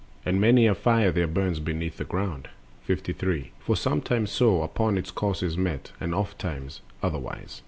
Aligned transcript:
52. 0.23 0.29
And 0.31 0.41
many 0.41 0.65
a 0.65 0.73
fire 0.73 1.11
there 1.11 1.27
burns 1.27 1.59
beneath 1.59 1.97
the 1.97 2.03
ground. 2.05 2.45
Air. 2.89 2.95
53. 2.95 3.51
For 3.59 3.75
sometimes 3.75 4.31
so 4.31 4.63
upon 4.63 4.97
its 4.97 5.11
course 5.11 5.43
it 5.43 5.55
met, 5.59 5.91
And 5.99 6.15
ofttimes 6.15 6.81
otherwise. 7.03 7.59